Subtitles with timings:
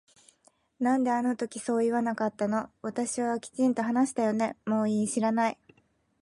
[0.79, 5.59] なんであの時そう言わなかったの私はきちんと話したよねもういい知らない